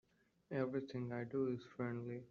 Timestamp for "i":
1.13-1.25